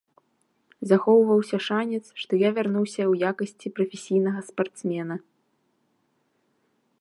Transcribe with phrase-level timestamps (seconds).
[0.91, 5.15] Захоўваўся шанец, што я вярнуся ў якасці прафесійнага спартсмена.